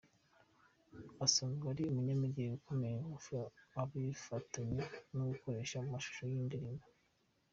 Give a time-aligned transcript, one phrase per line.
[1.25, 2.97] Asanzwe ari umunyamideli ukomeye
[3.89, 4.83] ubifatanya
[5.15, 6.85] no gukoreshwa mu mashusho y’indirimbo.